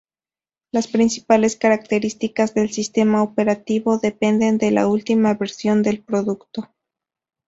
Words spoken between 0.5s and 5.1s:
Las principales características del sistema operativo dependen de la